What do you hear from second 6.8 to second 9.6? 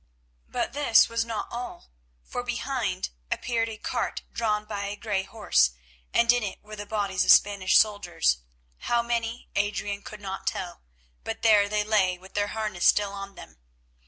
bodies of Spanish soldiers—how many